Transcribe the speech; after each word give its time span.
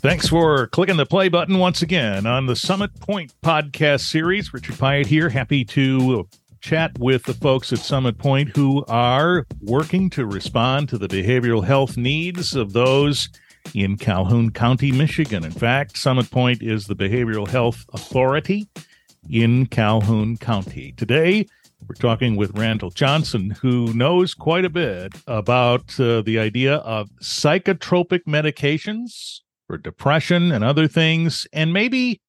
Thanks 0.00 0.28
for 0.28 0.68
clicking 0.68 0.96
the 0.96 1.04
play 1.04 1.28
button 1.28 1.58
once 1.58 1.82
again 1.82 2.24
on 2.24 2.46
the 2.46 2.54
Summit 2.54 2.92
Pointe 3.00 3.34
podcast 3.42 4.02
series. 4.02 4.54
Richard 4.54 4.76
Pyatt 4.76 5.06
here, 5.06 5.28
happy 5.28 5.64
to 5.64 6.28
chat 6.60 6.96
with 7.00 7.24
the 7.24 7.34
folks 7.34 7.72
at 7.72 7.80
Summit 7.80 8.16
Pointe 8.16 8.56
who 8.56 8.84
are 8.86 9.44
working 9.60 10.08
to 10.10 10.24
respond 10.24 10.88
to 10.90 10.98
the 10.98 11.08
behavioral 11.08 11.64
health 11.64 11.96
needs 11.96 12.54
of 12.54 12.74
those 12.74 13.28
in 13.74 13.96
Calhoun 13.96 14.52
County, 14.52 14.92
Michigan. 14.92 15.44
In 15.44 15.50
fact, 15.50 15.98
Summit 15.98 16.30
Pointe 16.30 16.62
is 16.62 16.86
the 16.86 16.94
behavioral 16.94 17.48
health 17.48 17.84
authority 17.92 18.68
in 19.28 19.66
Calhoun 19.66 20.36
County. 20.36 20.92
Today, 20.92 21.44
we're 21.88 21.96
talking 21.96 22.36
with 22.36 22.56
Randall 22.56 22.90
Johnson, 22.90 23.50
who 23.50 23.92
knows 23.94 24.32
quite 24.32 24.64
a 24.64 24.70
bit 24.70 25.12
about 25.26 25.98
uh, 25.98 26.22
the 26.22 26.38
idea 26.38 26.76
of 26.76 27.10
psychotropic 27.20 28.20
medications 28.28 29.40
for 29.68 29.78
depression 29.78 30.50
and 30.50 30.64
other 30.64 30.88
things, 30.88 31.46
and 31.52 31.72
maybe 31.72 32.20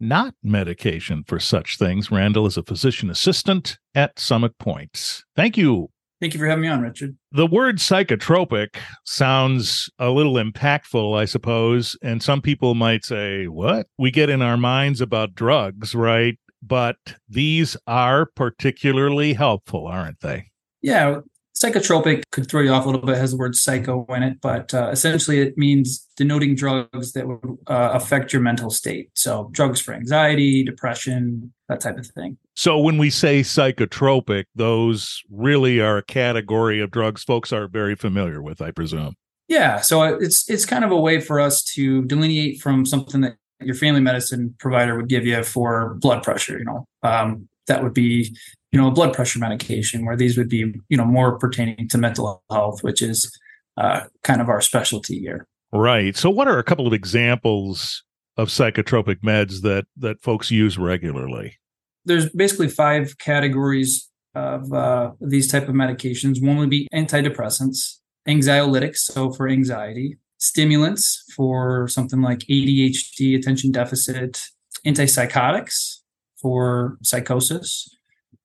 not 0.00 0.34
medication 0.42 1.22
for 1.26 1.38
such 1.38 1.78
things. 1.78 2.10
Randall 2.10 2.46
is 2.46 2.56
a 2.56 2.62
physician 2.64 3.10
assistant 3.10 3.78
at 3.94 4.18
Summit 4.18 4.58
Pointe. 4.58 5.22
Thank 5.36 5.56
you. 5.56 5.90
Thank 6.20 6.34
you 6.34 6.40
for 6.40 6.46
having 6.46 6.62
me 6.62 6.68
on, 6.68 6.82
Richard. 6.82 7.16
The 7.32 7.46
word 7.46 7.76
psychotropic 7.76 8.76
sounds 9.04 9.88
a 9.98 10.10
little 10.10 10.34
impactful, 10.34 11.16
I 11.16 11.24
suppose. 11.26 11.96
And 12.02 12.22
some 12.22 12.42
people 12.42 12.74
might 12.74 13.04
say, 13.04 13.46
what? 13.46 13.86
We 13.98 14.10
get 14.10 14.28
in 14.28 14.42
our 14.42 14.56
minds 14.56 15.00
about 15.00 15.34
drugs, 15.34 15.94
right? 15.94 16.38
But 16.62 16.96
these 17.28 17.76
are 17.86 18.26
particularly 18.34 19.32
helpful, 19.32 19.86
aren't 19.86 20.20
they? 20.20 20.50
Yeah, 20.82 21.20
Psychotropic 21.62 22.22
could 22.32 22.48
throw 22.48 22.62
you 22.62 22.72
off 22.72 22.86
a 22.86 22.88
little 22.88 23.04
bit, 23.04 23.18
has 23.18 23.32
the 23.32 23.36
word 23.36 23.54
psycho 23.54 24.06
in 24.10 24.22
it, 24.22 24.40
but 24.40 24.72
uh, 24.72 24.88
essentially 24.90 25.40
it 25.40 25.58
means 25.58 26.08
denoting 26.16 26.54
drugs 26.54 27.12
that 27.12 27.28
would 27.28 27.58
uh, 27.66 27.90
affect 27.92 28.32
your 28.32 28.40
mental 28.40 28.70
state. 28.70 29.10
So, 29.14 29.50
drugs 29.52 29.78
for 29.78 29.92
anxiety, 29.92 30.64
depression, 30.64 31.52
that 31.68 31.80
type 31.80 31.98
of 31.98 32.06
thing. 32.06 32.38
So, 32.54 32.78
when 32.78 32.96
we 32.96 33.10
say 33.10 33.40
psychotropic, 33.40 34.44
those 34.54 35.22
really 35.30 35.80
are 35.80 35.98
a 35.98 36.02
category 36.02 36.80
of 36.80 36.90
drugs 36.90 37.24
folks 37.24 37.52
are 37.52 37.68
very 37.68 37.94
familiar 37.94 38.40
with, 38.40 38.62
I 38.62 38.70
presume. 38.70 39.16
Yeah, 39.48 39.80
so 39.80 40.04
it's 40.04 40.48
it's 40.48 40.64
kind 40.64 40.84
of 40.84 40.92
a 40.92 40.96
way 40.96 41.20
for 41.20 41.40
us 41.40 41.62
to 41.74 42.04
delineate 42.04 42.60
from 42.60 42.86
something 42.86 43.20
that 43.22 43.34
your 43.60 43.74
family 43.74 44.00
medicine 44.00 44.54
provider 44.60 44.96
would 44.96 45.08
give 45.08 45.26
you 45.26 45.42
for 45.42 45.94
blood 46.00 46.22
pressure. 46.22 46.58
You 46.58 46.64
know, 46.64 46.86
um, 47.02 47.48
that 47.66 47.82
would 47.82 47.94
be 47.94 48.34
you 48.72 48.80
know 48.80 48.88
a 48.88 48.90
blood 48.90 49.14
pressure 49.14 49.38
medication 49.38 50.04
where 50.04 50.16
these 50.16 50.36
would 50.36 50.48
be 50.48 50.74
you 50.88 50.96
know 50.96 51.04
more 51.04 51.38
pertaining 51.38 51.88
to 51.88 51.98
mental 51.98 52.42
health 52.50 52.82
which 52.82 53.02
is 53.02 53.30
uh, 53.76 54.02
kind 54.22 54.40
of 54.40 54.48
our 54.48 54.60
specialty 54.60 55.18
here. 55.18 55.46
Right. 55.72 56.16
So 56.16 56.28
what 56.30 56.48
are 56.48 56.58
a 56.58 56.64
couple 56.64 56.86
of 56.86 56.92
examples 56.92 58.02
of 58.36 58.48
psychotropic 58.48 59.20
meds 59.20 59.62
that 59.62 59.86
that 59.96 60.22
folks 60.22 60.50
use 60.50 60.78
regularly? 60.78 61.58
There's 62.04 62.28
basically 62.30 62.68
five 62.68 63.18
categories 63.18 64.08
of 64.34 64.72
uh, 64.72 65.12
these 65.20 65.50
type 65.50 65.68
of 65.68 65.74
medications. 65.74 66.42
One 66.44 66.56
would 66.58 66.70
be 66.70 66.88
antidepressants 66.92 68.00
anxiolytics 68.28 68.98
so 68.98 69.30
for 69.30 69.48
anxiety 69.48 70.18
stimulants 70.38 71.24
for 71.34 71.88
something 71.88 72.20
like 72.20 72.40
adhd 72.50 73.36
attention 73.36 73.72
deficit 73.72 74.42
antipsychotics 74.86 75.99
for 76.40 76.98
psychosis 77.02 77.88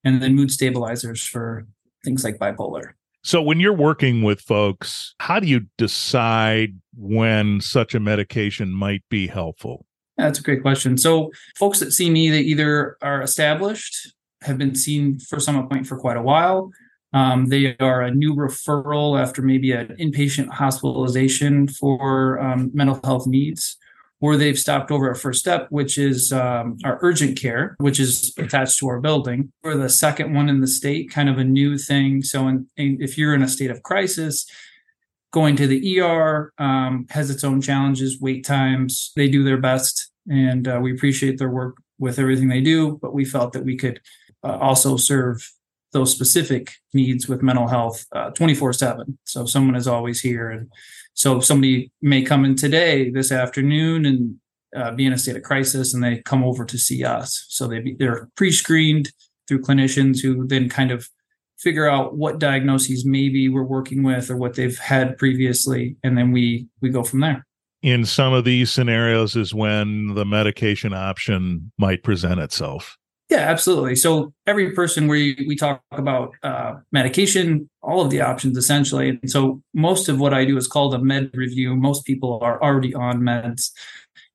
and 0.03 0.21
then 0.21 0.35
mood 0.35 0.51
stabilizers 0.51 1.23
for 1.23 1.65
things 2.03 2.23
like 2.23 2.37
bipolar. 2.37 2.93
So, 3.23 3.41
when 3.41 3.59
you're 3.59 3.73
working 3.73 4.21
with 4.21 4.39
folks, 4.41 5.15
how 5.19 5.39
do 5.39 5.47
you 5.47 5.65
decide 5.79 6.75
when 6.95 7.59
such 7.59 7.95
a 7.95 7.99
medication 7.99 8.69
might 8.69 9.03
be 9.09 9.25
helpful? 9.25 9.87
Yeah, 10.17 10.25
that's 10.25 10.39
a 10.39 10.43
great 10.43 10.61
question. 10.61 10.97
So, 10.97 11.31
folks 11.57 11.79
that 11.79 11.91
see 11.91 12.11
me, 12.11 12.29
they 12.29 12.41
either 12.41 12.97
are 13.01 13.23
established, 13.23 14.13
have 14.43 14.59
been 14.59 14.75
seen 14.75 15.17
for 15.17 15.39
Summit 15.39 15.69
Pointe 15.69 15.87
for 15.87 15.97
quite 15.97 16.17
a 16.17 16.21
while. 16.21 16.69
Um, 17.13 17.47
they 17.47 17.75
are 17.79 18.01
a 18.01 18.11
new 18.11 18.35
referral 18.35 19.19
after 19.19 19.41
maybe 19.41 19.71
an 19.71 19.95
inpatient 19.99 20.49
hospitalization 20.49 21.67
for 21.67 22.39
um, 22.39 22.69
mental 22.73 22.99
health 23.03 23.25
needs 23.25 23.77
or 24.25 24.37
they've 24.37 24.57
stopped 24.57 24.89
over 24.89 25.11
at 25.11 25.17
First 25.17 25.39
Step, 25.39 25.67
which 25.69 25.99
is 25.99 26.33
um, 26.33 26.79
our 26.83 26.97
urgent 27.03 27.39
care, 27.39 27.75
which 27.77 27.99
is 27.99 28.33
attached 28.39 28.79
to 28.79 28.87
our 28.87 28.99
building. 28.99 29.51
We're 29.63 29.77
the 29.77 29.87
second 29.87 30.33
one 30.33 30.49
in 30.49 30.61
the 30.61 30.67
state, 30.67 31.11
kind 31.11 31.29
of 31.29 31.37
a 31.37 31.43
new 31.43 31.77
thing. 31.77 32.23
So, 32.23 32.47
in, 32.47 32.67
in, 32.75 32.97
if 32.99 33.19
you're 33.19 33.35
in 33.35 33.43
a 33.43 33.47
state 33.47 33.69
of 33.69 33.83
crisis, 33.83 34.49
going 35.29 35.55
to 35.57 35.67
the 35.67 36.01
ER 36.01 36.51
um, 36.57 37.05
has 37.11 37.29
its 37.29 37.43
own 37.43 37.61
challenges, 37.61 38.19
wait 38.19 38.43
times. 38.43 39.11
They 39.15 39.29
do 39.29 39.43
their 39.43 39.59
best, 39.59 40.09
and 40.27 40.67
uh, 40.67 40.79
we 40.81 40.91
appreciate 40.91 41.37
their 41.37 41.51
work 41.51 41.77
with 41.99 42.17
everything 42.17 42.47
they 42.47 42.61
do. 42.61 42.97
But 42.99 43.13
we 43.13 43.25
felt 43.25 43.53
that 43.53 43.63
we 43.63 43.77
could 43.77 44.01
uh, 44.43 44.57
also 44.57 44.97
serve 44.97 45.47
those 45.95 46.11
specific 46.11 46.73
needs 46.93 47.27
with 47.27 47.41
mental 47.41 47.67
health 47.67 48.05
uh, 48.11 48.29
24 48.29 48.73
7. 48.73 49.17
So, 49.23 49.47
someone 49.47 49.75
is 49.75 49.87
always 49.87 50.21
here 50.21 50.51
and 50.51 50.69
so 51.15 51.39
somebody 51.39 51.91
may 52.01 52.21
come 52.21 52.43
in 52.43 52.55
today, 52.55 53.09
this 53.09 53.31
afternoon, 53.31 54.05
and 54.05 54.35
uh, 54.75 54.91
be 54.91 55.05
in 55.05 55.13
a 55.13 55.17
state 55.17 55.37
of 55.37 55.43
crisis, 55.43 55.93
and 55.93 56.03
they 56.03 56.21
come 56.21 56.43
over 56.43 56.65
to 56.65 56.77
see 56.77 57.05
us. 57.05 57.45
So 57.49 57.67
they 57.67 57.79
be, 57.79 57.95
they're 57.97 58.29
pre-screened 58.35 59.11
through 59.47 59.61
clinicians 59.61 60.21
who 60.21 60.45
then 60.45 60.67
kind 60.67 60.91
of 60.91 61.07
figure 61.57 61.89
out 61.89 62.17
what 62.17 62.39
diagnoses 62.39 63.05
maybe 63.05 63.47
we're 63.47 63.63
working 63.63 64.03
with 64.03 64.29
or 64.29 64.35
what 64.35 64.55
they've 64.55 64.77
had 64.77 65.17
previously, 65.17 65.95
and 66.03 66.17
then 66.17 66.33
we 66.33 66.67
we 66.81 66.89
go 66.89 67.03
from 67.03 67.21
there. 67.21 67.45
In 67.81 68.03
some 68.03 68.33
of 68.33 68.43
these 68.43 68.69
scenarios, 68.69 69.37
is 69.37 69.53
when 69.53 70.15
the 70.15 70.25
medication 70.25 70.93
option 70.93 71.71
might 71.77 72.03
present 72.03 72.41
itself. 72.41 72.97
Yeah, 73.29 73.37
absolutely. 73.39 73.95
So 73.95 74.33
every 74.45 74.71
person 74.73 75.07
we 75.07 75.45
we 75.47 75.55
talk 75.55 75.81
about 75.91 76.35
uh, 76.43 76.75
medication, 76.91 77.69
all 77.81 78.01
of 78.01 78.11
the 78.11 78.21
options 78.21 78.55
essentially. 78.55 79.09
And 79.09 79.29
so 79.29 79.63
most 79.73 80.09
of 80.09 80.19
what 80.19 80.33
I 80.33 80.45
do 80.45 80.57
is 80.57 80.67
called 80.67 80.93
a 80.93 80.99
med 80.99 81.31
review. 81.33 81.75
Most 81.75 82.05
people 82.05 82.39
are 82.43 82.61
already 82.61 82.93
on 82.93 83.21
meds, 83.21 83.71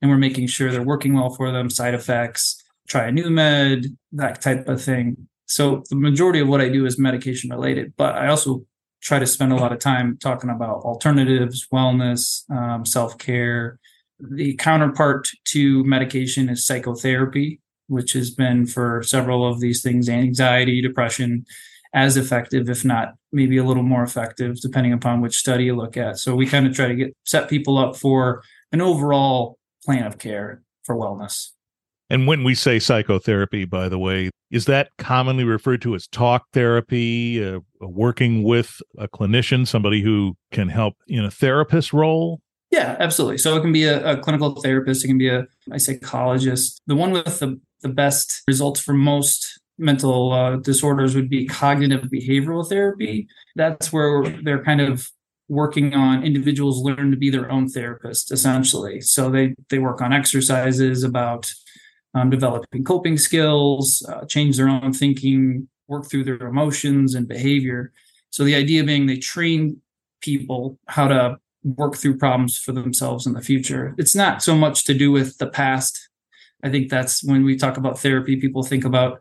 and 0.02 0.10
we're 0.10 0.16
making 0.18 0.48
sure 0.48 0.72
they're 0.72 0.82
working 0.82 1.14
well 1.14 1.30
for 1.30 1.52
them. 1.52 1.70
Side 1.70 1.94
effects, 1.94 2.60
try 2.88 3.06
a 3.06 3.12
new 3.12 3.30
med, 3.30 3.86
that 4.12 4.40
type 4.40 4.66
of 4.68 4.82
thing. 4.82 5.28
So 5.46 5.84
the 5.88 5.96
majority 5.96 6.40
of 6.40 6.48
what 6.48 6.60
I 6.60 6.68
do 6.68 6.84
is 6.84 6.98
medication 6.98 7.50
related, 7.50 7.92
but 7.96 8.16
I 8.16 8.28
also 8.28 8.64
try 9.02 9.18
to 9.20 9.26
spend 9.26 9.52
a 9.52 9.56
lot 9.56 9.72
of 9.72 9.78
time 9.78 10.18
talking 10.20 10.50
about 10.50 10.82
alternatives, 10.82 11.66
wellness, 11.72 12.48
um, 12.50 12.84
self 12.84 13.18
care. 13.18 13.78
The 14.18 14.54
counterpart 14.54 15.28
to 15.46 15.84
medication 15.84 16.48
is 16.48 16.66
psychotherapy 16.66 17.59
which 17.90 18.12
has 18.12 18.30
been 18.30 18.66
for 18.66 19.02
several 19.02 19.46
of 19.46 19.60
these 19.60 19.82
things 19.82 20.08
anxiety, 20.08 20.80
depression, 20.80 21.44
as 21.92 22.16
effective, 22.16 22.70
if 22.70 22.84
not 22.84 23.14
maybe 23.32 23.56
a 23.56 23.64
little 23.64 23.82
more 23.82 24.02
effective, 24.02 24.60
depending 24.60 24.92
upon 24.92 25.20
which 25.20 25.36
study 25.36 25.64
you 25.64 25.76
look 25.76 25.96
at. 25.96 26.18
So 26.18 26.34
we 26.34 26.46
kind 26.46 26.66
of 26.66 26.74
try 26.74 26.86
to 26.86 26.94
get 26.94 27.16
set 27.24 27.48
people 27.48 27.78
up 27.78 27.96
for 27.96 28.42
an 28.72 28.80
overall 28.80 29.58
plan 29.84 30.06
of 30.06 30.18
care 30.18 30.62
for 30.84 30.94
wellness. 30.94 31.48
And 32.08 32.26
when 32.26 32.42
we 32.42 32.54
say 32.54 32.78
psychotherapy, 32.78 33.64
by 33.64 33.88
the 33.88 33.98
way, 33.98 34.30
is 34.50 34.64
that 34.64 34.90
commonly 34.98 35.44
referred 35.44 35.82
to 35.82 35.94
as 35.94 36.08
talk 36.08 36.46
therapy, 36.52 37.44
uh, 37.44 37.60
working 37.80 38.42
with 38.42 38.80
a 38.98 39.06
clinician, 39.06 39.66
somebody 39.66 40.02
who 40.02 40.36
can 40.50 40.68
help 40.68 40.94
in 41.06 41.24
a 41.24 41.30
therapist 41.30 41.92
role? 41.92 42.40
Yeah, 42.70 42.96
absolutely. 42.98 43.38
So 43.38 43.56
it 43.56 43.60
can 43.60 43.72
be 43.72 43.84
a, 43.84 44.14
a 44.14 44.16
clinical 44.16 44.60
therapist, 44.60 45.04
it 45.04 45.08
can 45.08 45.18
be 45.18 45.28
a, 45.28 45.46
a 45.72 45.78
psychologist. 45.78 46.80
The 46.86 46.96
one 46.96 47.12
with 47.12 47.38
the 47.38 47.60
the 47.82 47.88
best 47.88 48.42
results 48.46 48.80
for 48.80 48.92
most 48.92 49.60
mental 49.78 50.32
uh, 50.32 50.56
disorders 50.56 51.14
would 51.14 51.30
be 51.30 51.46
cognitive 51.46 52.02
behavioral 52.02 52.68
therapy. 52.68 53.26
That's 53.56 53.92
where 53.92 54.28
they're 54.42 54.64
kind 54.64 54.80
of 54.80 55.08
working 55.48 55.94
on 55.94 56.22
individuals 56.22 56.80
learn 56.80 57.10
to 57.10 57.16
be 57.16 57.28
their 57.28 57.50
own 57.50 57.68
therapist 57.68 58.30
essentially. 58.30 59.00
So 59.00 59.30
they 59.30 59.54
they 59.68 59.78
work 59.78 60.00
on 60.00 60.12
exercises 60.12 61.02
about 61.02 61.50
um, 62.14 62.30
developing 62.30 62.84
coping 62.84 63.18
skills, 63.18 64.06
uh, 64.08 64.24
change 64.26 64.56
their 64.56 64.68
own 64.68 64.92
thinking, 64.92 65.68
work 65.88 66.08
through 66.08 66.24
their 66.24 66.46
emotions 66.46 67.14
and 67.14 67.26
behavior. 67.26 67.92
So 68.30 68.44
the 68.44 68.54
idea 68.54 68.84
being 68.84 69.06
they 69.06 69.16
train 69.16 69.80
people 70.20 70.78
how 70.86 71.08
to 71.08 71.38
work 71.64 71.96
through 71.96 72.18
problems 72.18 72.58
for 72.58 72.72
themselves 72.72 73.26
in 73.26 73.32
the 73.32 73.42
future. 73.42 73.94
It's 73.98 74.14
not 74.14 74.42
so 74.42 74.54
much 74.54 74.84
to 74.84 74.94
do 74.94 75.10
with 75.10 75.38
the 75.38 75.48
past 75.48 76.09
I 76.62 76.70
think 76.70 76.90
that's 76.90 77.24
when 77.24 77.44
we 77.44 77.56
talk 77.56 77.76
about 77.76 77.98
therapy, 77.98 78.36
people 78.36 78.62
think 78.62 78.84
about 78.84 79.18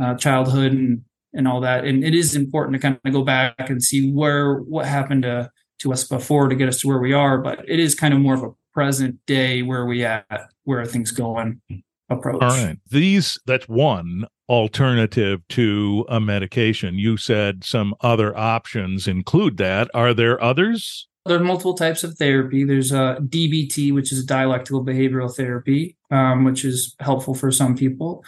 uh, 0.00 0.14
childhood 0.14 0.72
and 0.72 1.02
and 1.34 1.46
all 1.46 1.60
that, 1.60 1.84
and 1.84 2.02
it 2.02 2.14
is 2.14 2.34
important 2.34 2.74
to 2.74 2.80
kind 2.80 2.98
of 3.04 3.12
go 3.12 3.22
back 3.22 3.54
and 3.58 3.82
see 3.82 4.10
where 4.12 4.56
what 4.56 4.86
happened 4.86 5.22
to 5.22 5.50
to 5.80 5.92
us 5.92 6.04
before 6.04 6.48
to 6.48 6.56
get 6.56 6.68
us 6.68 6.80
to 6.80 6.88
where 6.88 6.98
we 6.98 7.12
are. 7.12 7.38
But 7.38 7.68
it 7.68 7.78
is 7.78 7.94
kind 7.94 8.14
of 8.14 8.20
more 8.20 8.34
of 8.34 8.42
a 8.42 8.50
present 8.72 9.18
day 9.26 9.62
where 9.62 9.86
we 9.86 10.04
at, 10.04 10.24
where 10.64 10.80
are 10.80 10.86
things 10.86 11.10
going 11.10 11.60
approach. 12.08 12.42
All 12.42 12.48
right, 12.48 12.78
these 12.90 13.38
that's 13.46 13.68
one 13.68 14.26
alternative 14.48 15.46
to 15.48 16.06
a 16.08 16.20
medication. 16.20 16.94
You 16.94 17.16
said 17.16 17.64
some 17.64 17.94
other 18.00 18.36
options 18.36 19.06
include 19.06 19.58
that. 19.58 19.90
Are 19.94 20.14
there 20.14 20.42
others? 20.42 21.07
There 21.28 21.38
are 21.38 21.44
multiple 21.44 21.74
types 21.74 22.02
of 22.02 22.16
therapy. 22.16 22.64
There's 22.64 22.92
uh, 22.92 23.16
DBT, 23.16 23.94
which 23.94 24.12
is 24.12 24.24
dialectical 24.24 24.84
behavioral 24.84 25.34
therapy, 25.34 25.96
um, 26.10 26.44
which 26.44 26.64
is 26.64 26.96
helpful 27.00 27.34
for 27.34 27.52
some 27.52 27.76
people. 27.76 28.24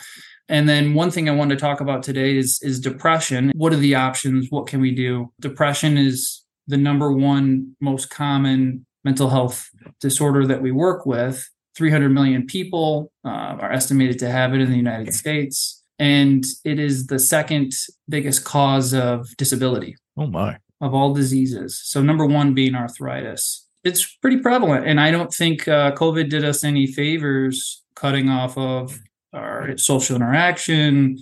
And 0.49 0.69
then 0.69 0.95
one 0.95 1.11
thing 1.11 1.29
I 1.29 1.33
wanted 1.33 1.57
to 1.57 1.61
talk 1.61 1.81
about 1.81 2.03
today 2.03 2.37
is 2.37 2.61
is 2.63 2.81
depression. 2.81 3.53
What 3.55 3.73
are 3.73 3.77
the 3.77 3.95
options? 3.95 4.49
What 4.51 4.67
can 4.67 4.81
we 4.81 4.93
do? 4.93 5.33
Depression 5.41 5.97
is 5.97 6.45
the 6.67 6.77
number 6.77 7.13
one 7.13 7.77
most 7.81 8.11
common 8.11 8.87
mental 9.05 9.29
health 9.29 9.69
disorder 10.01 10.47
that 10.47 10.63
we 10.63 10.71
work 10.73 11.07
with. 11.07 11.49
300 11.77 12.11
million 12.11 12.47
people 12.47 13.13
uh, 13.25 13.29
are 13.29 13.73
estimated 13.73 14.19
to 14.19 14.31
have 14.31 14.53
it 14.55 14.61
in 14.61 14.71
the 14.71 14.77
United 14.77 15.15
States. 15.15 15.83
And 15.99 16.45
it 16.65 16.79
is 16.79 17.07
the 17.07 17.19
second 17.19 17.73
biggest 18.09 18.45
cause 18.45 18.93
of 18.93 19.29
disability. 19.37 19.97
Oh, 20.17 20.27
my. 20.27 20.59
Of 20.81 20.95
all 20.95 21.13
diseases. 21.13 21.81
So, 21.85 22.03
number 22.03 22.25
one 22.25 22.55
being 22.55 22.75
arthritis. 22.75 23.67
It's 23.85 24.17
pretty 24.17 24.39
prevalent. 24.39 24.87
And 24.87 25.01
I 25.01 25.11
don't 25.11 25.33
think 25.33 25.69
uh, 25.69 25.93
COVID 25.93 26.31
did 26.31 26.45
us 26.45 26.65
any 26.65 26.87
favors 26.87 27.83
cutting 27.95 28.29
off 28.29 28.57
of 28.57 28.99
our 29.33 29.77
social 29.77 30.17
interaction, 30.17 31.19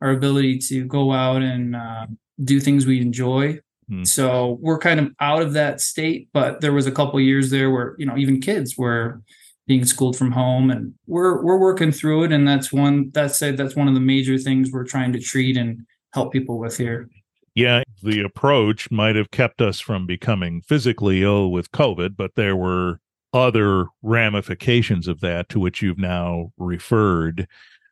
our 0.00 0.10
ability 0.10 0.58
to 0.58 0.84
go 0.84 1.12
out 1.12 1.42
and 1.42 1.76
uh, 1.76 2.06
do 2.42 2.58
things 2.58 2.86
we 2.86 3.00
enjoy. 3.00 3.58
Hmm. 3.88 4.04
So 4.04 4.58
we're 4.60 4.78
kind 4.78 5.00
of 5.00 5.10
out 5.20 5.42
of 5.42 5.52
that 5.54 5.80
state, 5.80 6.28
but 6.32 6.60
there 6.60 6.72
was 6.72 6.86
a 6.86 6.92
couple 6.92 7.20
years 7.20 7.50
there 7.50 7.70
where 7.70 7.94
you 7.98 8.06
know 8.06 8.16
even 8.16 8.40
kids 8.40 8.76
were 8.76 9.22
being 9.66 9.84
schooled 9.84 10.16
from 10.16 10.32
home, 10.32 10.70
and 10.70 10.94
we're 11.06 11.42
we're 11.42 11.58
working 11.58 11.92
through 11.92 12.24
it. 12.24 12.32
And 12.32 12.46
that's 12.46 12.72
one 12.72 13.10
that's 13.12 13.38
said 13.38 13.56
that's 13.56 13.76
one 13.76 13.88
of 13.88 13.94
the 13.94 14.00
major 14.00 14.38
things 14.38 14.70
we're 14.70 14.84
trying 14.84 15.12
to 15.12 15.20
treat 15.20 15.56
and 15.56 15.86
help 16.12 16.32
people 16.32 16.58
with 16.58 16.76
here. 16.76 17.08
Yeah, 17.54 17.82
the 18.02 18.20
approach 18.20 18.90
might 18.90 19.14
have 19.16 19.30
kept 19.30 19.60
us 19.60 19.78
from 19.78 20.06
becoming 20.06 20.62
physically 20.62 21.22
ill 21.22 21.50
with 21.50 21.70
COVID, 21.72 22.16
but 22.16 22.34
there 22.34 22.56
were 22.56 23.00
other 23.34 23.86
ramifications 24.02 25.06
of 25.06 25.20
that 25.20 25.48
to 25.50 25.60
which 25.60 25.82
you've 25.82 25.98
now 25.98 26.52
referred. 26.56 27.46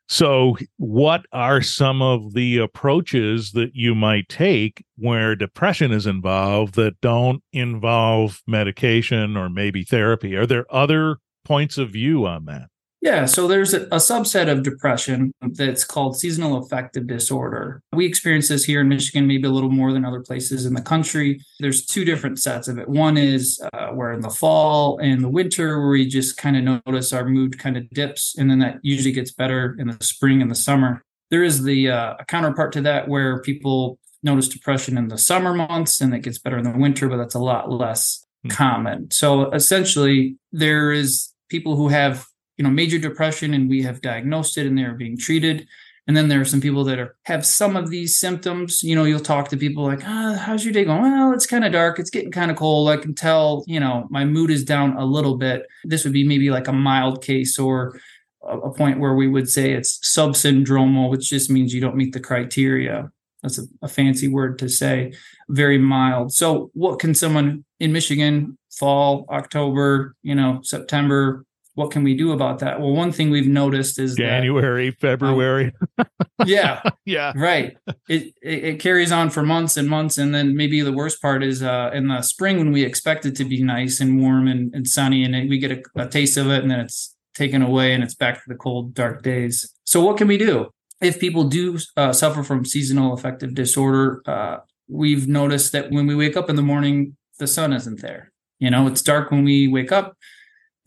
So, 0.08 0.56
what 0.76 1.24
are 1.32 1.62
some 1.62 2.02
of 2.02 2.32
the 2.34 2.58
approaches 2.58 3.52
that 3.52 3.74
you 3.74 3.94
might 3.94 4.28
take 4.28 4.84
where 4.96 5.36
depression 5.36 5.92
is 5.92 6.06
involved 6.06 6.74
that 6.74 7.00
don't 7.00 7.42
involve 7.52 8.42
medication 8.46 9.36
or 9.36 9.48
maybe 9.48 9.84
therapy? 9.84 10.34
Are 10.34 10.46
there 10.46 10.66
other 10.74 11.18
points 11.44 11.78
of 11.78 11.90
view 11.90 12.26
on 12.26 12.46
that? 12.46 12.68
Yeah, 13.02 13.24
so 13.24 13.48
there's 13.48 13.72
a, 13.72 13.84
a, 13.86 13.96
subset 13.96 14.50
of 14.50 14.62
depression 14.62 15.32
that's 15.40 15.84
called 15.84 16.18
seasonal 16.18 16.58
affective 16.58 17.06
disorder. 17.06 17.82
We 17.94 18.04
experience 18.04 18.48
this 18.48 18.64
here 18.64 18.82
in 18.82 18.88
Michigan, 18.88 19.26
maybe 19.26 19.48
a 19.48 19.50
little 19.50 19.70
more 19.70 19.92
than 19.92 20.04
other 20.04 20.20
places 20.20 20.66
in 20.66 20.74
the 20.74 20.82
country. 20.82 21.40
There's 21.60 21.86
two 21.86 22.04
different 22.04 22.40
sets 22.40 22.68
of 22.68 22.78
it. 22.78 22.88
One 22.90 23.16
is 23.16 23.58
uh, 23.72 23.88
where 23.88 24.12
in 24.12 24.20
the 24.20 24.28
fall 24.28 24.98
and 24.98 25.24
the 25.24 25.30
winter, 25.30 25.80
where 25.80 25.88
we 25.88 26.06
just 26.08 26.36
kind 26.36 26.58
of 26.58 26.84
notice 26.86 27.14
our 27.14 27.24
mood 27.24 27.58
kind 27.58 27.78
of 27.78 27.88
dips, 27.88 28.36
and 28.36 28.50
then 28.50 28.58
that 28.58 28.80
usually 28.82 29.12
gets 29.12 29.32
better 29.32 29.76
in 29.78 29.88
the 29.88 29.96
spring 30.04 30.42
and 30.42 30.50
the 30.50 30.54
summer. 30.54 31.02
There 31.30 31.44
is 31.44 31.62
the 31.62 31.88
uh, 31.88 32.16
counterpart 32.28 32.72
to 32.72 32.82
that 32.82 33.08
where 33.08 33.40
people 33.40 33.98
notice 34.22 34.48
depression 34.48 34.98
in 34.98 35.08
the 35.08 35.16
summer 35.16 35.54
months 35.54 36.02
and 36.02 36.14
it 36.14 36.20
gets 36.20 36.38
better 36.38 36.58
in 36.58 36.64
the 36.64 36.78
winter, 36.78 37.08
but 37.08 37.16
that's 37.16 37.34
a 37.34 37.38
lot 37.38 37.70
less 37.70 38.26
mm-hmm. 38.44 38.54
common. 38.54 39.10
So 39.10 39.50
essentially, 39.52 40.36
there 40.52 40.92
is 40.92 41.32
people 41.48 41.76
who 41.76 41.88
have 41.88 42.26
you 42.60 42.64
know 42.64 42.70
major 42.70 42.98
depression 42.98 43.54
and 43.54 43.70
we 43.70 43.80
have 43.80 44.02
diagnosed 44.02 44.58
it 44.58 44.66
and 44.66 44.76
they're 44.76 44.92
being 44.92 45.16
treated. 45.16 45.66
And 46.06 46.14
then 46.14 46.28
there 46.28 46.42
are 46.42 46.44
some 46.44 46.60
people 46.60 46.84
that 46.84 46.98
are 46.98 47.16
have 47.22 47.46
some 47.46 47.74
of 47.74 47.88
these 47.88 48.18
symptoms. 48.18 48.82
You 48.82 48.94
know 48.94 49.04
you'll 49.04 49.18
talk 49.18 49.48
to 49.48 49.56
people 49.56 49.82
like 49.82 50.02
ah, 50.04 50.38
how's 50.38 50.62
your 50.62 50.74
day 50.74 50.84
going? 50.84 51.10
Well 51.10 51.32
it's 51.32 51.46
kind 51.46 51.64
of 51.64 51.72
dark. 51.72 51.98
It's 51.98 52.10
getting 52.10 52.30
kind 52.30 52.50
of 52.50 52.58
cold. 52.58 52.90
I 52.90 52.98
can 52.98 53.14
tell 53.14 53.64
you 53.66 53.80
know 53.80 54.06
my 54.10 54.26
mood 54.26 54.50
is 54.50 54.62
down 54.62 54.98
a 54.98 55.06
little 55.06 55.38
bit. 55.38 55.66
This 55.84 56.04
would 56.04 56.12
be 56.12 56.22
maybe 56.22 56.50
like 56.50 56.68
a 56.68 56.72
mild 56.74 57.24
case 57.24 57.58
or 57.58 57.98
a, 58.46 58.58
a 58.58 58.74
point 58.74 59.00
where 59.00 59.14
we 59.14 59.26
would 59.26 59.48
say 59.48 59.72
it's 59.72 59.98
subsyndromal 60.00 61.08
which 61.08 61.30
just 61.30 61.48
means 61.48 61.72
you 61.72 61.80
don't 61.80 61.96
meet 61.96 62.12
the 62.12 62.20
criteria. 62.20 63.10
That's 63.42 63.58
a, 63.58 63.62
a 63.80 63.88
fancy 63.88 64.28
word 64.28 64.58
to 64.58 64.68
say. 64.68 65.14
Very 65.48 65.78
mild. 65.78 66.34
So 66.34 66.70
what 66.74 66.98
can 66.98 67.14
someone 67.14 67.64
in 67.78 67.90
michigan 67.90 68.58
fall 68.70 69.24
october 69.30 70.14
you 70.22 70.34
know 70.34 70.60
september 70.62 71.46
what 71.74 71.90
can 71.90 72.02
we 72.02 72.16
do 72.16 72.32
about 72.32 72.58
that? 72.60 72.80
Well, 72.80 72.92
one 72.92 73.12
thing 73.12 73.30
we've 73.30 73.46
noticed 73.46 73.98
is 73.98 74.14
January, 74.14 74.90
that, 74.90 75.00
February. 75.00 75.72
Um, 75.98 76.06
yeah, 76.46 76.82
yeah, 77.04 77.32
right. 77.36 77.76
It, 78.08 78.34
it, 78.42 78.64
it 78.64 78.80
carries 78.80 79.12
on 79.12 79.30
for 79.30 79.42
months 79.42 79.76
and 79.76 79.88
months, 79.88 80.18
and 80.18 80.34
then 80.34 80.56
maybe 80.56 80.80
the 80.80 80.92
worst 80.92 81.22
part 81.22 81.42
is 81.42 81.62
uh, 81.62 81.90
in 81.94 82.08
the 82.08 82.22
spring 82.22 82.58
when 82.58 82.72
we 82.72 82.82
expect 82.82 83.24
it 83.26 83.36
to 83.36 83.44
be 83.44 83.62
nice 83.62 84.00
and 84.00 84.20
warm 84.20 84.48
and, 84.48 84.74
and 84.74 84.86
sunny, 84.86 85.24
and 85.24 85.48
we 85.48 85.58
get 85.58 85.70
a, 85.70 86.02
a 86.02 86.08
taste 86.08 86.36
of 86.36 86.50
it, 86.50 86.62
and 86.62 86.70
then 86.70 86.80
it's 86.80 87.14
taken 87.34 87.62
away, 87.62 87.94
and 87.94 88.02
it's 88.02 88.14
back 88.14 88.34
to 88.34 88.48
the 88.48 88.56
cold, 88.56 88.94
dark 88.94 89.22
days. 89.22 89.72
So, 89.84 90.04
what 90.04 90.16
can 90.16 90.28
we 90.28 90.38
do 90.38 90.70
if 91.00 91.20
people 91.20 91.44
do 91.44 91.78
uh, 91.96 92.12
suffer 92.12 92.42
from 92.42 92.64
seasonal 92.64 93.14
affective 93.14 93.54
disorder? 93.54 94.22
Uh, 94.26 94.58
we've 94.88 95.28
noticed 95.28 95.72
that 95.72 95.90
when 95.90 96.06
we 96.06 96.16
wake 96.16 96.36
up 96.36 96.50
in 96.50 96.56
the 96.56 96.62
morning, 96.62 97.16
the 97.38 97.46
sun 97.46 97.72
isn't 97.72 98.02
there. 98.02 98.32
You 98.58 98.70
know, 98.70 98.86
it's 98.86 99.02
dark 99.02 99.30
when 99.30 99.44
we 99.44 99.68
wake 99.68 99.92
up 99.92 100.16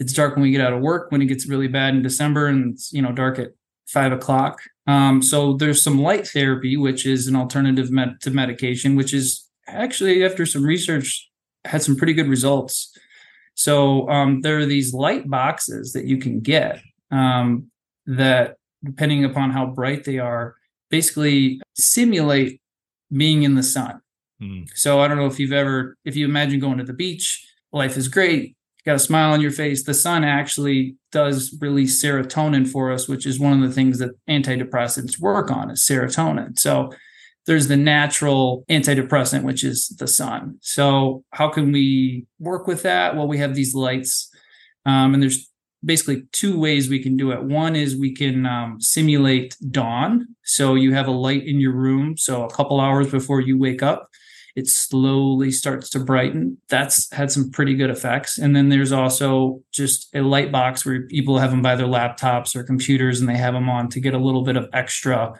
it's 0.03 0.13
dark 0.13 0.35
when 0.35 0.43
we 0.43 0.51
get 0.51 0.61
out 0.61 0.73
of 0.73 0.81
work 0.81 1.11
when 1.11 1.21
it 1.21 1.27
gets 1.27 1.47
really 1.47 1.67
bad 1.67 1.95
in 1.95 2.03
december 2.03 2.47
and 2.47 2.73
it's 2.73 2.91
you 2.91 3.01
know 3.01 3.11
dark 3.11 3.39
at 3.39 3.51
five 3.93 4.11
o'clock. 4.11 4.61
Um, 4.87 5.21
so 5.21 5.53
there's 5.53 5.81
some 5.81 6.01
light 6.01 6.27
therapy 6.27 6.75
which 6.75 7.05
is 7.05 7.27
an 7.27 7.35
alternative 7.35 7.91
med- 7.91 8.19
to 8.21 8.31
medication 8.31 8.95
which 8.95 9.13
is 9.13 9.47
actually 9.67 10.25
after 10.25 10.45
some 10.45 10.63
research 10.63 11.29
had 11.63 11.81
some 11.81 11.95
pretty 11.95 12.13
good 12.13 12.27
results. 12.27 12.97
So 13.55 14.09
um, 14.09 14.41
there 14.41 14.57
are 14.57 14.65
these 14.65 14.93
light 14.93 15.29
boxes 15.29 15.93
that 15.93 16.05
you 16.05 16.17
can 16.17 16.39
get 16.39 16.81
um, 17.11 17.69
that 18.07 18.57
depending 18.83 19.23
upon 19.23 19.51
how 19.51 19.67
bright 19.67 20.03
they 20.03 20.19
are 20.19 20.55
basically 20.89 21.61
simulate 21.75 22.59
being 23.15 23.43
in 23.43 23.55
the 23.55 23.63
sun. 23.63 24.01
Mm. 24.41 24.67
so 24.73 24.99
i 24.99 25.07
don't 25.07 25.17
know 25.17 25.27
if 25.27 25.39
you've 25.39 25.53
ever 25.53 25.95
if 26.03 26.15
you 26.15 26.25
imagine 26.25 26.59
going 26.59 26.79
to 26.79 26.83
the 26.83 26.91
beach 26.91 27.47
life 27.71 27.95
is 27.95 28.07
great 28.07 28.57
got 28.85 28.95
a 28.95 28.99
smile 28.99 29.31
on 29.31 29.41
your 29.41 29.51
face. 29.51 29.83
The 29.83 29.93
sun 29.93 30.23
actually 30.23 30.95
does 31.11 31.57
release 31.61 32.03
serotonin 32.03 32.67
for 32.67 32.91
us, 32.91 33.07
which 33.07 33.25
is 33.25 33.39
one 33.39 33.53
of 33.53 33.67
the 33.67 33.73
things 33.73 33.99
that 33.99 34.11
antidepressants 34.27 35.19
work 35.19 35.51
on 35.51 35.71
is 35.71 35.81
serotonin. 35.81 36.59
So 36.59 36.91
there's 37.45 37.67
the 37.67 37.77
natural 37.77 38.63
antidepressant, 38.69 39.43
which 39.43 39.63
is 39.63 39.89
the 39.99 40.07
sun. 40.07 40.57
So 40.61 41.23
how 41.31 41.49
can 41.49 41.71
we 41.71 42.25
work 42.39 42.67
with 42.67 42.83
that? 42.83 43.15
Well, 43.15 43.27
we 43.27 43.37
have 43.37 43.55
these 43.55 43.75
lights, 43.75 44.29
um, 44.85 45.13
and 45.13 45.21
there's 45.21 45.49
basically 45.83 46.23
two 46.31 46.57
ways 46.57 46.89
we 46.89 47.03
can 47.03 47.17
do 47.17 47.31
it. 47.31 47.43
One 47.43 47.75
is 47.75 47.95
we 47.95 48.13
can 48.15 48.45
um, 48.45 48.79
simulate 48.79 49.57
dawn. 49.71 50.27
So 50.43 50.75
you 50.75 50.93
have 50.93 51.07
a 51.07 51.11
light 51.11 51.45
in 51.45 51.59
your 51.59 51.73
room. 51.73 52.15
So 52.17 52.45
a 52.45 52.49
couple 52.49 52.79
hours 52.79 53.11
before 53.11 53.41
you 53.41 53.57
wake 53.57 53.83
up, 53.83 54.09
it 54.55 54.67
slowly 54.67 55.51
starts 55.51 55.89
to 55.91 55.99
brighten. 55.99 56.57
That's 56.69 57.11
had 57.11 57.31
some 57.31 57.49
pretty 57.49 57.75
good 57.75 57.89
effects. 57.89 58.37
And 58.37 58.55
then 58.55 58.69
there's 58.69 58.91
also 58.91 59.61
just 59.71 60.13
a 60.13 60.21
light 60.21 60.51
box 60.51 60.85
where 60.85 61.01
people 61.07 61.39
have 61.39 61.51
them 61.51 61.61
by 61.61 61.75
their 61.75 61.87
laptops 61.87 62.55
or 62.55 62.63
computers 62.63 63.19
and 63.19 63.27
they 63.27 63.37
have 63.37 63.53
them 63.53 63.69
on 63.69 63.89
to 63.89 63.99
get 63.99 64.13
a 64.13 64.19
little 64.19 64.43
bit 64.43 64.55
of 64.55 64.69
extra 64.73 65.33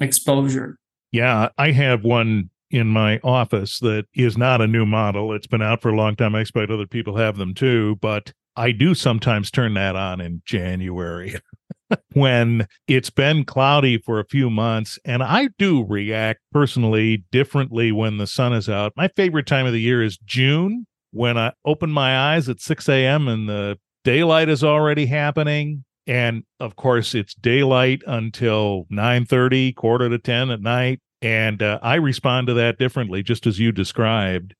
exposure. 0.00 0.76
Yeah, 1.12 1.48
I 1.56 1.70
have 1.70 2.04
one 2.04 2.50
in 2.70 2.88
my 2.88 3.18
office 3.24 3.78
that 3.80 4.04
is 4.14 4.36
not 4.36 4.60
a 4.60 4.66
new 4.66 4.84
model. 4.84 5.32
It's 5.32 5.46
been 5.46 5.62
out 5.62 5.80
for 5.80 5.88
a 5.88 5.96
long 5.96 6.16
time. 6.16 6.34
I 6.34 6.40
expect 6.40 6.70
other 6.70 6.86
people 6.86 7.16
have 7.16 7.38
them 7.38 7.54
too, 7.54 7.96
but 8.02 8.32
I 8.56 8.72
do 8.72 8.94
sometimes 8.94 9.50
turn 9.50 9.74
that 9.74 9.96
on 9.96 10.20
in 10.20 10.42
January. 10.44 11.36
when 12.12 12.66
it's 12.86 13.10
been 13.10 13.44
cloudy 13.44 13.98
for 13.98 14.20
a 14.20 14.26
few 14.26 14.50
months. 14.50 14.98
And 15.04 15.22
I 15.22 15.48
do 15.58 15.84
react 15.84 16.40
personally 16.52 17.24
differently 17.30 17.92
when 17.92 18.18
the 18.18 18.26
sun 18.26 18.52
is 18.52 18.68
out. 18.68 18.92
My 18.96 19.08
favorite 19.08 19.46
time 19.46 19.66
of 19.66 19.72
the 19.72 19.80
year 19.80 20.02
is 20.02 20.18
June 20.18 20.86
when 21.10 21.38
I 21.38 21.52
open 21.64 21.90
my 21.90 22.34
eyes 22.34 22.48
at 22.48 22.60
6 22.60 22.88
a.m. 22.88 23.28
and 23.28 23.48
the 23.48 23.78
daylight 24.04 24.48
is 24.48 24.62
already 24.62 25.06
happening. 25.06 25.84
And 26.06 26.44
of 26.60 26.76
course, 26.76 27.14
it's 27.14 27.34
daylight 27.34 28.02
until 28.06 28.86
9 28.90 29.26
30, 29.26 29.72
quarter 29.74 30.08
to 30.08 30.18
10 30.18 30.50
at 30.50 30.60
night. 30.60 31.00
And 31.20 31.62
uh, 31.62 31.78
I 31.82 31.96
respond 31.96 32.46
to 32.46 32.54
that 32.54 32.78
differently, 32.78 33.22
just 33.22 33.46
as 33.46 33.58
you 33.58 33.72
described. 33.72 34.54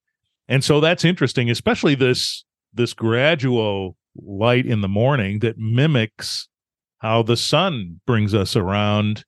And 0.48 0.64
so 0.64 0.80
that's 0.80 1.04
interesting, 1.04 1.50
especially 1.50 1.94
this 1.94 2.44
this 2.72 2.94
gradual 2.94 3.96
light 4.16 4.66
in 4.66 4.80
the 4.80 4.88
morning 4.88 5.38
that 5.40 5.58
mimics 5.58 6.48
how 6.98 7.22
the 7.22 7.36
sun 7.36 8.00
brings 8.06 8.34
us 8.34 8.56
around. 8.56 9.24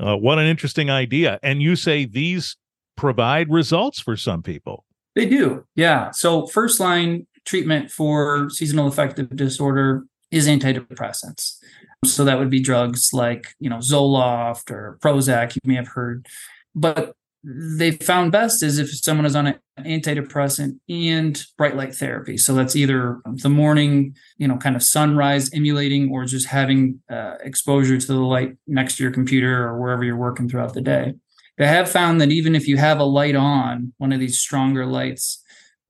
Uh, 0.00 0.16
what 0.16 0.38
an 0.38 0.46
interesting 0.46 0.90
idea. 0.90 1.38
And 1.42 1.62
you 1.62 1.76
say 1.76 2.04
these 2.04 2.56
provide 2.96 3.50
results 3.50 4.00
for 4.00 4.16
some 4.16 4.42
people. 4.42 4.84
They 5.14 5.26
do. 5.26 5.64
Yeah. 5.74 6.10
So, 6.10 6.46
first 6.46 6.80
line 6.80 7.26
treatment 7.44 7.90
for 7.90 8.48
seasonal 8.50 8.86
affective 8.86 9.34
disorder 9.36 10.04
is 10.30 10.48
antidepressants. 10.48 11.58
So, 12.04 12.24
that 12.24 12.38
would 12.38 12.50
be 12.50 12.60
drugs 12.60 13.10
like, 13.12 13.54
you 13.60 13.68
know, 13.68 13.78
Zoloft 13.78 14.70
or 14.70 14.98
Prozac, 15.02 15.54
you 15.54 15.60
may 15.64 15.74
have 15.74 15.88
heard. 15.88 16.26
But 16.74 17.14
they 17.44 17.92
found 17.92 18.30
best 18.30 18.62
is 18.62 18.78
if 18.78 18.90
someone 18.90 19.26
is 19.26 19.34
on 19.34 19.48
an 19.48 19.58
antidepressant 19.78 20.78
and 20.88 21.44
bright 21.58 21.76
light 21.76 21.94
therapy. 21.94 22.36
So 22.36 22.54
that's 22.54 22.76
either 22.76 23.20
the 23.24 23.48
morning, 23.48 24.14
you 24.38 24.46
know, 24.46 24.56
kind 24.56 24.76
of 24.76 24.82
sunrise 24.82 25.50
emulating 25.52 26.10
or 26.10 26.24
just 26.24 26.46
having 26.46 27.00
uh, 27.10 27.34
exposure 27.42 27.98
to 27.98 28.06
the 28.06 28.14
light 28.14 28.56
next 28.66 28.96
to 28.96 29.02
your 29.02 29.12
computer 29.12 29.66
or 29.66 29.80
wherever 29.80 30.04
you're 30.04 30.16
working 30.16 30.48
throughout 30.48 30.74
the 30.74 30.80
day. 30.80 31.14
They 31.58 31.66
have 31.66 31.90
found 31.90 32.20
that 32.20 32.30
even 32.30 32.54
if 32.54 32.66
you 32.68 32.76
have 32.76 32.98
a 32.98 33.04
light 33.04 33.36
on, 33.36 33.92
one 33.98 34.12
of 34.12 34.20
these 34.20 34.38
stronger 34.38 34.86
lights, 34.86 35.41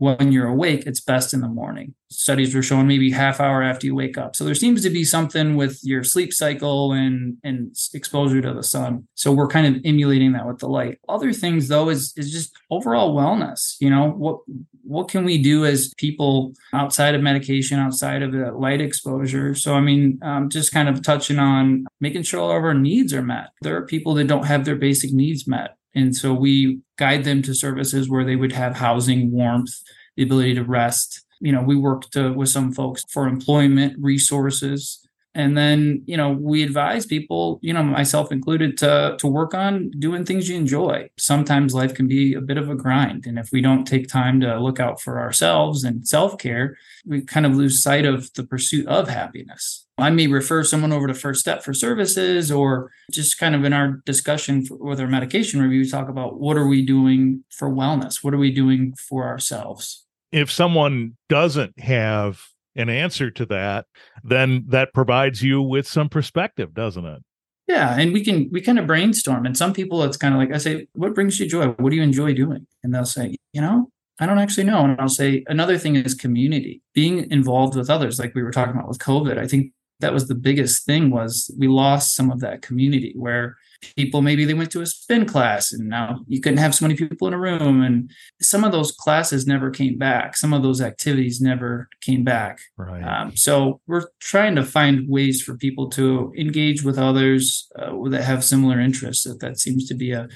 when 0.03 0.33
you're 0.33 0.49
awake, 0.49 0.83
it's 0.85 0.99
best 0.99 1.33
in 1.33 1.43
the 1.43 1.49
morning. 1.49 1.95
Studies 2.11 2.57
were 2.57 2.63
showing 2.63 2.89
maybe 2.89 3.13
half 3.13 3.39
hour 3.39 3.63
after 3.63 3.87
you 3.87 3.95
wake 3.95 4.19
up. 4.19 4.35
So 4.35 4.45
there 4.45 4.57
seems 4.57 4.83
to 4.83 4.91
be 4.91 5.05
something 5.05 5.55
with 5.55 5.79
your 5.85 6.03
sleep 6.03 6.33
cycle 6.33 6.91
and 6.93 7.37
and 7.45 7.77
exposure 7.95 8.43
to 8.43 8.53
the 8.53 8.65
sun. 8.65 9.07
So 9.15 9.31
we're 9.31 9.47
kind 9.47 9.77
of 9.77 9.81
emulating 9.85 10.33
that 10.33 10.45
with 10.45 10.59
the 10.59 10.69
light. 10.69 10.99
Other 11.09 11.33
things 11.33 11.69
though 11.69 11.89
is 11.89 12.13
is 12.17 12.33
just 12.33 12.53
overall 12.69 13.15
wellness. 13.15 13.77
You 13.79 13.91
know 13.91 14.11
what 14.11 14.41
what 14.83 15.09
can 15.09 15.25
we 15.25 15.41
do 15.41 15.65
as 15.65 15.95
people 15.97 16.53
outside 16.73 17.15
of 17.15 17.23
medication, 17.23 17.79
outside 17.79 18.23
of 18.23 18.33
the 18.33 18.51
light 18.51 18.81
exposure? 18.81 19.55
So 19.55 19.75
I 19.75 19.81
mean, 19.81 20.19
um, 20.23 20.51
just 20.51 20.73
kind 20.73 20.89
of 20.89 21.03
touching 21.03 21.39
on 21.39 21.87
making 22.01 22.25
sure 22.25 22.41
all 22.41 22.57
of 22.57 22.65
our 22.65 22.75
needs 22.75 23.15
are 23.15 23.23
met. 23.23 23.51
There 23.61 23.77
are 23.77 23.87
people 23.87 24.15
that 24.15 24.27
don't 24.27 24.47
have 24.47 24.65
their 24.65 24.75
basic 24.75 25.13
needs 25.13 25.47
met 25.47 25.77
and 25.95 26.15
so 26.17 26.33
we 26.33 26.81
guide 26.97 27.25
them 27.25 27.43
to 27.43 27.55
services 27.55 28.09
where 28.09 28.25
they 28.25 28.37
would 28.37 28.53
have 28.53 28.77
housing, 28.77 29.31
warmth, 29.31 29.73
the 30.17 30.23
ability 30.23 30.55
to 30.55 30.65
rest. 30.65 31.25
You 31.41 31.53
know, 31.53 31.63
we 31.63 31.77
worked 31.77 32.17
uh, 32.17 32.33
with 32.35 32.49
some 32.49 32.73
folks 32.73 33.05
for 33.09 33.27
employment 33.27 33.97
resources. 34.01 35.02
And 35.35 35.57
then, 35.57 36.03
you 36.05 36.17
know, 36.17 36.31
we 36.31 36.63
advise 36.63 37.07
people, 37.07 37.59
you 37.63 37.73
know, 37.73 37.83
myself 37.83 38.31
included, 38.31 38.77
to 38.79 39.17
to 39.19 39.27
work 39.27 39.55
on 39.55 39.91
doing 39.99 40.25
things 40.25 40.49
you 40.49 40.57
enjoy. 40.57 41.09
Sometimes 41.17 41.75
life 41.75 41.95
can 41.95 42.07
be 42.07 42.35
a 42.35 42.41
bit 42.41 42.59
of 42.59 42.69
a 42.69 42.75
grind. 42.75 43.27
And 43.27 43.39
if 43.39 43.51
we 43.51 43.63
don't 43.63 43.87
take 43.87 44.09
time 44.09 44.41
to 44.41 44.61
look 44.61 44.79
out 44.79 45.01
for 45.01 45.19
ourselves 45.19 45.85
and 45.85 46.07
self-care, 46.07 46.77
we 47.07 47.23
kind 47.23 47.47
of 47.47 47.57
lose 47.57 47.83
sight 47.83 48.05
of 48.05 48.33
the 48.35 48.45
pursuit 48.45 48.87
of 48.87 49.09
happiness. 49.09 49.87
I 49.97 50.11
may 50.11 50.27
refer 50.27 50.65
someone 50.65 50.93
over 50.93 51.07
to 51.07 51.15
First 51.15 51.41
Step 51.41 51.63
for 51.63 51.73
services, 51.73 52.51
or 52.51 52.91
just 53.11 53.39
kind 53.39 53.55
of 53.55 53.65
in 53.65 53.73
our 53.73 54.03
discussion 54.05 54.67
for, 54.67 54.77
with 54.77 55.01
our 55.01 55.07
medication 55.07 55.63
review, 55.63 55.89
talk 55.89 56.09
about 56.09 56.41
what 56.41 56.57
are 56.59 56.67
we 56.67 56.85
doing 56.85 57.45
for 57.51 57.71
wellness? 57.71 58.23
What 58.23 58.35
are 58.35 58.39
we 58.39 58.51
doing 58.51 58.95
for 58.97 59.27
ourselves? 59.27 60.05
If 60.31 60.51
someone 60.51 61.17
doesn't 61.29 61.79
have 61.79 62.43
an 62.77 62.89
answer 62.89 63.31
to 63.31 63.47
that, 63.47 63.87
then 64.25 64.65
that 64.69 64.93
provides 64.95 65.43
you 65.43 65.63
with 65.63 65.87
some 65.87 66.09
perspective, 66.09 66.75
doesn't 66.75 67.05
it? 67.05 67.23
Yeah, 67.69 67.99
and 67.99 68.13
we 68.13 68.25
can 68.25 68.49
we 68.51 68.61
kind 68.61 68.79
of 68.79 68.87
brainstorm. 68.87 69.47
And 69.47 69.57
some 69.57 69.73
people, 69.73 70.03
it's 70.03 70.17
kind 70.17 70.35
of 70.35 70.41
like 70.41 70.53
I 70.53 70.59
say, 70.59 70.89
"What 70.95 71.15
brings 71.15 71.39
you 71.39 71.49
joy? 71.49 71.69
What 71.69 71.91
do 71.91 71.97
you 71.97 72.03
enjoy 72.03 72.35
doing?" 72.35 72.67
And 72.83 72.95
they'll 72.95 73.05
say, 73.05 73.37
"You 73.53 73.61
know, 73.61 73.89
I 74.19 74.27
don't 74.27 74.39
actually 74.39 74.65
know." 74.65 74.85
And 74.85 75.01
I'll 75.01 75.09
say, 75.09 75.45
another 75.47 75.79
thing 75.79 75.97
is 75.97 76.15
community, 76.15 76.83
being 76.93 77.31
involved 77.31 77.77
with 77.77 77.89
others, 77.89 78.19
like 78.19 78.35
we 78.35 78.43
were 78.43 78.51
talking 78.51 78.75
about 78.75 78.89
with 78.89 78.99
COVID. 78.99 79.39
I 79.39 79.47
think 79.47 79.73
that 80.03 80.13
was 80.13 80.29
the 80.29 80.35
biggest 80.35 80.85
thing 80.85 81.11
was 81.11 81.51
we 81.59 81.69
lost 81.69 82.15
some 82.15 82.31
of 82.31 82.41
that 82.41 82.61
community 82.61 83.15
where 83.17 83.57
people 83.97 84.23
maybe 84.23 84.45
they 84.45 84.55
went 84.55 84.71
to 84.73 84.81
a 84.81 84.87
spin 84.87 85.27
class 85.27 85.73
and 85.73 85.89
now 85.89 86.21
you 86.29 86.41
couldn't 86.41 86.59
have 86.59 86.75
so 86.75 86.85
many 86.85 86.97
people 86.97 87.27
in 87.27 87.35
a 87.35 87.39
room. 87.39 87.83
And 87.83 88.11
some 88.41 88.65
of 88.65 88.73
those 88.73 88.93
classes 88.93 89.47
never 89.47 89.71
came 89.71 89.99
back. 89.99 90.37
Some 90.37 90.53
of 90.53 90.63
those 90.63 90.81
activities 90.81 91.41
never 91.41 91.89
came 92.01 92.25
back. 92.25 92.61
Right. 92.77 93.03
Um, 93.03 93.37
so 93.37 93.81
we're 93.87 94.07
trying 94.21 94.55
to 94.57 94.65
find 94.65 95.09
ways 95.09 95.43
for 95.43 95.57
people 95.57 95.89
to 95.91 96.33
engage 96.37 96.83
with 96.83 96.99
others 96.99 97.69
uh, 97.79 97.93
that 98.11 98.25
have 98.25 98.45
similar 98.45 98.81
interests. 98.81 99.25
That 99.25 99.41
that 99.41 99.59
seems 99.59 99.89
to 99.89 99.95
be 99.95 100.13
a 100.13 100.29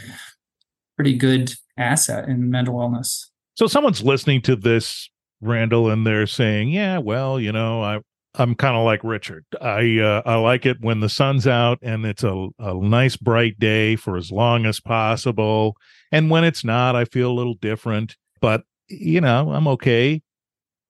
pretty 0.96 1.16
good 1.16 1.54
asset 1.76 2.28
in 2.28 2.50
mental 2.50 2.74
wellness. 2.74 3.26
So 3.54 3.66
someone's 3.66 4.02
listening 4.02 4.42
to 4.42 4.56
this 4.56 5.08
Randall, 5.42 5.90
and 5.90 6.06
they're 6.06 6.26
saying, 6.26 6.70
"Yeah, 6.70 6.96
well, 6.96 7.38
you 7.38 7.52
know, 7.52 7.82
I 7.82 8.00
I'm 8.38 8.54
kind 8.54 8.76
of 8.76 8.84
like 8.84 9.02
Richard. 9.02 9.44
I 9.60 9.98
uh, 9.98 10.22
I 10.26 10.36
like 10.36 10.66
it 10.66 10.80
when 10.80 11.00
the 11.00 11.08
sun's 11.08 11.46
out 11.46 11.78
and 11.82 12.04
it's 12.04 12.22
a, 12.22 12.48
a 12.58 12.74
nice 12.74 13.16
bright 13.16 13.58
day 13.58 13.96
for 13.96 14.16
as 14.16 14.30
long 14.30 14.66
as 14.66 14.80
possible. 14.80 15.76
And 16.12 16.30
when 16.30 16.44
it's 16.44 16.64
not, 16.64 16.96
I 16.96 17.04
feel 17.04 17.30
a 17.30 17.34
little 17.34 17.54
different. 17.54 18.16
But 18.40 18.64
you 18.88 19.20
know, 19.20 19.52
I'm 19.52 19.68
okay. 19.68 20.22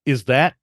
Is 0.05 0.25
that 0.25 0.55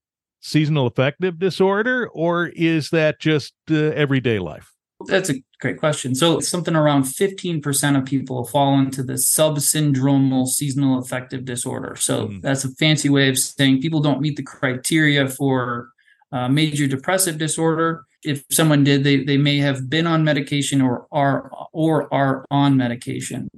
seasonal 0.42 0.88
affective 0.88 1.40
disorder, 1.40 2.10
or 2.10 2.48
is 2.48 2.90
that 2.90 3.20
just 3.20 3.54
uh, 3.72 3.76
everyday 3.76 4.40
life? 4.40 4.70
That's 5.06 5.30
a 5.30 5.36
great 5.60 5.80
question. 5.80 6.16
So, 6.16 6.40
something 6.40 6.76
around 6.76 7.04
15% 7.04 7.98
of 7.98 8.06
people 8.06 8.46
fall 8.46 8.80
into 8.80 9.04
the 9.04 9.14
subsyndromal 9.14 10.48
seasonal 10.48 11.00
affective 11.00 11.46
disorder. 11.46 11.96
So, 11.98 12.28
mm. 12.28 12.42
that's 12.42 12.64
a 12.64 12.70
fancy 12.76 13.10
way 13.10 13.30
of 13.30 13.38
saying 13.38 13.82
people 13.82 14.02
don't 14.02 14.22
meet 14.22 14.38
the 14.38 14.44
criteria 14.44 15.28
for 15.28 15.93
uh, 16.34 16.50
major 16.50 16.88
depressive 16.88 17.38
disorder. 17.38 18.04
If 18.24 18.44
someone 18.52 18.84
did, 18.84 19.04
they, 19.04 19.24
they 19.24 19.38
may 19.38 19.60
have 19.60 19.90
been 19.90 20.08
on 20.08 20.24
medication 20.24 20.82
or 20.82 21.08
are 21.12 21.52
or 21.72 22.14
are 22.14 22.46
on 22.50 22.76
medication 22.76 23.50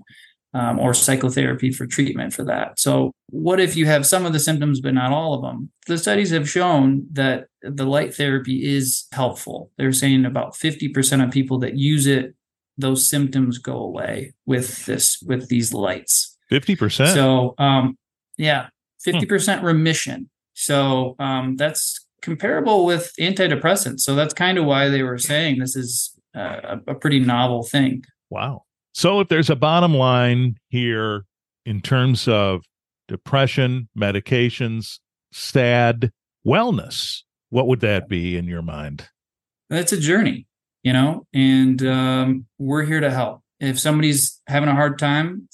um, 0.54 0.80
or 0.80 0.94
psychotherapy 0.94 1.72
for 1.72 1.86
treatment 1.88 2.34
for 2.34 2.44
that. 2.46 2.80
So, 2.80 3.12
what 3.30 3.60
if 3.60 3.76
you 3.76 3.86
have 3.86 4.06
some 4.06 4.26
of 4.26 4.34
the 4.34 4.40
symptoms 4.40 4.82
but 4.82 4.94
not 4.94 5.12
all 5.12 5.34
of 5.34 5.42
them? 5.42 5.72
The 5.88 5.98
studies 5.98 6.32
have 6.32 6.50
shown 6.50 7.08
that 7.14 7.48
the 7.62 7.86
light 7.86 8.14
therapy 8.14 8.66
is 8.66 9.08
helpful. 9.12 9.72
They're 9.78 9.92
saying 9.92 10.26
about 10.26 10.54
50% 10.54 11.24
of 11.24 11.32
people 11.32 11.60
that 11.60 11.76
use 11.76 12.08
it, 12.08 12.36
those 12.78 13.10
symptoms 13.10 13.58
go 13.58 13.78
away 13.78 14.34
with 14.46 14.86
this 14.86 15.22
with 15.26 15.48
these 15.48 15.74
lights. 15.74 16.38
50%. 16.52 17.14
So, 17.14 17.56
um, 17.58 17.98
yeah, 18.38 18.68
50% 19.06 19.60
hmm. 19.60 19.66
remission. 19.66 20.30
So 20.54 21.16
um, 21.20 21.58
that's 21.58 22.05
comparable 22.26 22.86
with 22.86 23.14
antidepressants. 23.20 24.02
So 24.02 24.16
that's 24.16 24.34
kind 24.34 24.58
of 24.58 24.66
why 24.66 24.90
they 24.90 25.04
were 25.04 25.20
saying 25.20 25.60
this 25.60 25.76
is 25.76 26.14
uh, 26.36 26.78
a, 26.88 26.96
pretty 26.96 27.20
novel 27.20 27.64
thing. 27.64 28.04
Wow. 28.32 28.64
So 28.94 29.20
if 29.20 29.30
there's 29.30 29.52
a 29.52 29.56
bottom 29.56 29.94
line 29.94 30.58
here 30.70 31.26
in 31.66 31.82
terms 31.82 32.28
of 32.28 32.64
depression, 33.08 33.88
medications, 33.98 35.00
SAD, 35.32 36.12
wellness, 36.46 37.22
what 37.52 37.68
would 37.68 37.82
that 37.82 38.10
be 38.10 38.36
in 38.36 38.46
your 38.46 38.64
mind? 38.64 39.08
That's 39.70 39.94
a 39.94 40.00
journey, 40.00 40.48
you 40.84 40.94
know, 40.94 41.28
and 41.34 41.86
um, 41.86 42.46
we're 42.58 42.84
here 42.84 43.00
to 43.00 43.12
help. 43.12 43.42
If 43.60 43.80
somebody's 43.80 44.42
having 44.48 44.70
a 44.70 44.76
hard 44.76 44.98
time, 44.98 45.48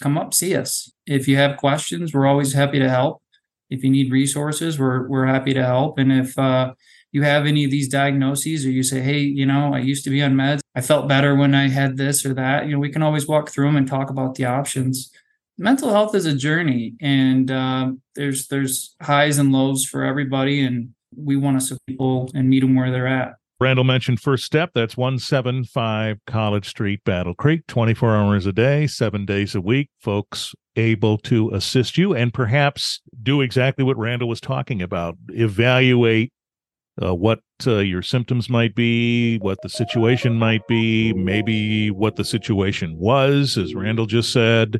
come 0.00 0.16
up, 0.16 0.34
see 0.34 0.54
us. 0.54 0.90
If 1.06 1.26
you 1.28 1.36
have 1.36 1.56
questions, 1.56 2.14
we're 2.14 2.26
always 2.26 2.52
happy 2.52 2.78
to 2.78 2.88
help 2.88 3.22
if 3.70 3.84
you 3.84 3.90
need 3.90 4.12
resources, 4.12 4.78
we're 4.78 5.06
we're 5.08 5.26
happy 5.26 5.54
to 5.54 5.64
help. 5.64 5.98
And 5.98 6.12
if 6.12 6.38
uh, 6.38 6.74
you 7.12 7.22
have 7.22 7.46
any 7.46 7.64
of 7.64 7.70
these 7.70 7.88
diagnoses, 7.88 8.66
or 8.66 8.70
you 8.70 8.82
say, 8.82 9.00
hey, 9.00 9.20
you 9.20 9.46
know, 9.46 9.72
I 9.74 9.78
used 9.78 10.04
to 10.04 10.10
be 10.10 10.22
on 10.22 10.34
meds, 10.34 10.60
I 10.74 10.80
felt 10.80 11.08
better 11.08 11.34
when 11.34 11.54
I 11.54 11.68
had 11.68 11.96
this 11.96 12.24
or 12.26 12.34
that, 12.34 12.66
you 12.66 12.72
know, 12.72 12.78
we 12.78 12.90
can 12.90 13.02
always 13.02 13.26
walk 13.26 13.50
through 13.50 13.66
them 13.66 13.76
and 13.76 13.88
talk 13.88 14.10
about 14.10 14.34
the 14.34 14.44
options. 14.44 15.10
Mental 15.58 15.90
health 15.90 16.14
is 16.14 16.26
a 16.26 16.34
journey, 16.34 16.94
and 17.00 17.50
uh, 17.50 17.92
there's 18.14 18.48
there's 18.48 18.96
highs 19.02 19.38
and 19.38 19.52
lows 19.52 19.84
for 19.84 20.04
everybody, 20.04 20.64
and 20.64 20.90
we 21.14 21.36
want 21.36 21.60
to 21.60 21.66
support 21.66 21.86
people 21.86 22.30
and 22.34 22.48
meet 22.48 22.60
them 22.60 22.74
where 22.74 22.90
they're 22.90 23.06
at. 23.06 23.34
Randall 23.60 23.84
mentioned 23.84 24.20
First 24.20 24.46
Step. 24.46 24.70
That's 24.74 24.96
175 24.96 26.16
College 26.26 26.66
Street, 26.66 27.04
Battle 27.04 27.34
Creek, 27.34 27.66
24 27.66 28.16
hours 28.16 28.46
a 28.46 28.54
day, 28.54 28.86
seven 28.86 29.26
days 29.26 29.54
a 29.54 29.60
week. 29.60 29.90
Folks 30.00 30.54
able 30.80 31.18
to 31.18 31.50
assist 31.50 31.96
you 31.96 32.14
and 32.14 32.34
perhaps 32.34 33.00
do 33.22 33.40
exactly 33.40 33.84
what 33.84 33.98
Randall 33.98 34.28
was 34.28 34.40
talking 34.40 34.82
about 34.82 35.16
evaluate 35.28 36.32
uh, 37.02 37.14
what 37.14 37.40
uh, 37.66 37.78
your 37.78 38.02
symptoms 38.02 38.48
might 38.48 38.74
be, 38.74 39.38
what 39.38 39.58
the 39.62 39.68
situation 39.68 40.34
might 40.34 40.66
be, 40.66 41.12
maybe 41.14 41.90
what 41.90 42.16
the 42.16 42.24
situation 42.24 42.98
was, 42.98 43.56
as 43.56 43.74
Randall 43.74 44.06
just 44.06 44.32
said, 44.32 44.78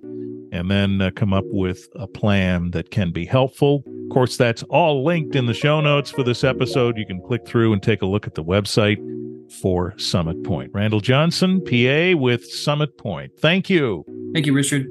and 0.52 0.71
then 0.71 1.00
uh, 1.00 1.11
come 1.14 1.33
up 1.33 1.45
with 1.47 1.88
a 1.97 2.07
plan 2.07 2.73
that 2.73 2.90
can 2.90 3.12
be 3.12 3.25
helpful. 3.25 3.83
Of 3.87 4.11
course, 4.12 4.37
that's 4.37 4.62
all 4.64 5.04
linked 5.04 5.37
in 5.37 5.47
the 5.47 5.54
show 5.54 5.80
notes 5.80 6.11
for 6.11 6.23
this 6.23 6.45
episode. 6.45 6.99
You 6.99 7.07
can 7.07 7.23
click 7.23 7.47
through 7.47 7.73
and 7.73 7.83
take 7.83 8.02
a 8.02 8.07
look 8.07 8.26
at 8.26 8.35
the 8.35 8.45
website 8.45 8.99
for 9.62 9.97
Summit 9.99 10.42
Pointe. 10.45 10.71
Randall 10.75 11.00
Johnson, 11.00 11.62
PA 11.64 12.19
with 12.19 12.45
Summit 12.45 12.99
Pointe. 12.99 13.33
Thank 13.38 13.71
you. 13.71 14.04
Thank 14.35 14.47
you, 14.47 14.52
Richard. 14.52 14.87